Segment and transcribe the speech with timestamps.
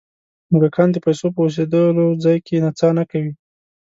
[0.51, 3.31] موږکان د پیسو په اوسېدلو ځای کې نڅا نه کوي.